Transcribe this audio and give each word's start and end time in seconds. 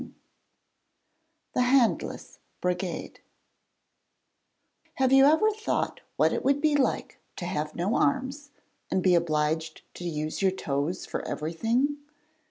_]THE 1.53 1.61
HANDLESS 1.61 2.39
BRIGADE 2.59 3.19
Have 4.95 5.11
you 5.13 5.25
ever 5.25 5.51
thought 5.51 6.01
what 6.15 6.33
it 6.33 6.43
would 6.43 6.59
be 6.59 6.75
like 6.75 7.19
to 7.35 7.45
have 7.45 7.75
no 7.75 7.95
arms, 7.95 8.49
and 8.89 9.03
be 9.03 9.13
obliged 9.13 9.83
to 9.93 10.03
use 10.05 10.41
your 10.41 10.49
toes 10.49 11.05
for 11.05 11.21
everything? 11.27 11.97